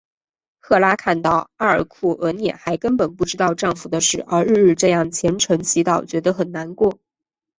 [0.59, 6.97] 赫拉看到阿尔库俄涅还根本不知道丈夫的死而日日这样虔诚祈祷觉得很难过。